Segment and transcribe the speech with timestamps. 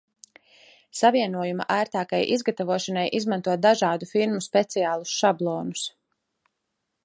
[0.99, 5.89] Savienojuma ērtākai izgatavošanai izmanto dažādu firmu speciālus šablonus.